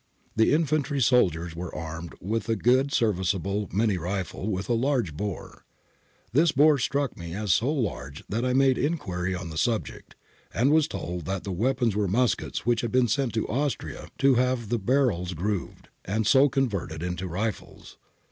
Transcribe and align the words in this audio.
The 0.35 0.51
infantry 0.51 0.99
soldiers 0.99 1.55
were 1.55 1.75
armed 1.75 2.15
with 2.19 2.49
a 2.49 2.55
good 2.55 2.91
serviceable 2.91 3.69
minie 3.71 3.99
rifle, 3.99 4.49
with 4.49 4.67
a 4.67 4.73
large 4.73 5.15
bore. 5.15 5.63
This 6.31 6.51
bore 6.51 6.79
struck 6.79 7.15
me 7.15 7.35
as 7.35 7.53
so 7.53 7.71
large 7.71 8.23
that 8.27 8.43
I 8.43 8.53
made 8.53 8.79
inquiry 8.79 9.35
on 9.35 9.51
the 9.51 9.59
subject, 9.59 10.15
and 10.55 10.71
was 10.71 10.87
told 10.87 11.25
that 11.25 11.43
the 11.43 11.51
weapons 11.51 11.95
were 11.95 12.07
muskets 12.07 12.65
which 12.65 12.81
had 12.81 12.91
been 12.91 13.07
sent 13.09 13.35
to 13.35 13.47
Austria 13.47 14.07
to 14.17 14.33
have 14.41 14.69
the 14.69 14.79
barrels 14.79 15.35
grooved, 15.35 15.89
and 16.03 16.25
so 16.25 16.49
converted 16.49 17.03
into 17.03 17.27
rifles. 17.27 17.99